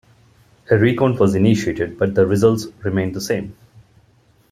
[0.71, 3.55] A recount was initiated but the results remained the same.